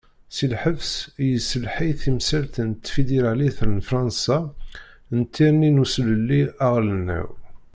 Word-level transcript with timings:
Si 0.35 0.45
lhebs, 0.51 0.87
i 1.23 1.25
yesselḥay 1.31 1.91
timsal 2.01 2.45
n 2.63 2.71
tfidiralit 2.85 3.59
n 3.73 3.85
fransa 3.89 4.39
n 5.17 5.19
tirni 5.33 5.69
n 5.71 5.81
uselelli 5.83 6.41
aɣelnaw. 6.65 7.29